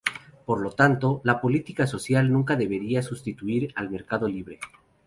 [0.47, 4.59] Por lo tanto, la política social nunca debería sustituir al mercado libre.